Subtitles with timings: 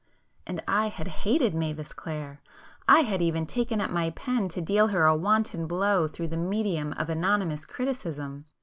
[0.47, 2.01] And I had hated Mavis [p 315]
[2.87, 6.37] Clare!—I had even taken up my pen to deal her a wanton blow through the
[6.37, 8.45] medium of anonymous criticism